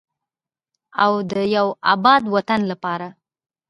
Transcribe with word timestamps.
او 1.03 1.13
د 1.31 1.33
یو 1.55 1.67
اباد 1.93 2.23
وطن 2.33 2.61
لپاره. 2.71 3.07